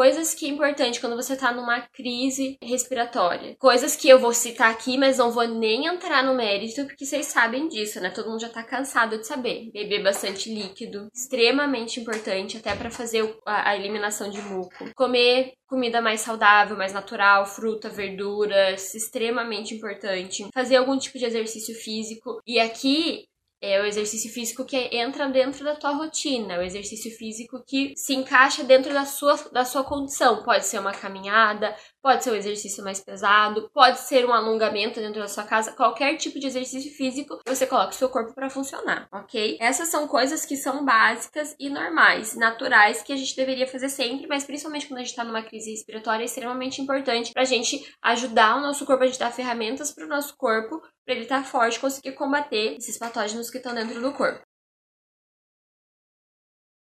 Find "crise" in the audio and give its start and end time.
1.82-2.56, 45.42-45.70